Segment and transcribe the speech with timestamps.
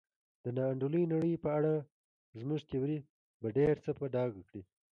[0.43, 1.73] د نا انډولې نړۍ په اړه
[2.41, 2.97] زموږ تیوري
[3.41, 4.61] به ډېر څه په ډاګه کړي.